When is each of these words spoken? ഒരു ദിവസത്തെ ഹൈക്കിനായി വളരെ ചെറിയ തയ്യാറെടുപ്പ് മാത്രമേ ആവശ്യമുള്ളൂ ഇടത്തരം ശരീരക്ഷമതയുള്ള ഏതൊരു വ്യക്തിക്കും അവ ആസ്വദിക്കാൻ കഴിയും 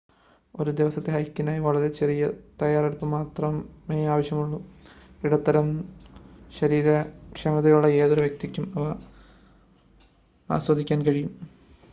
ഒരു 0.53 0.71
ദിവസത്തെ 0.71 1.11
ഹൈക്കിനായി 1.11 1.59
വളരെ 1.59 1.89
ചെറിയ 1.89 2.29
തയ്യാറെടുപ്പ് 2.61 3.07
മാത്രമേ 3.07 3.99
ആവശ്യമുള്ളൂ 4.07 4.59
ഇടത്തരം 5.23 5.69
ശരീരക്ഷമതയുള്ള 6.51 7.87
ഏതൊരു 7.99 8.21
വ്യക്തിക്കും 8.21 8.67
അവ 8.77 8.87
ആസ്വദിക്കാൻ 10.49 11.01
കഴിയും 11.05 11.33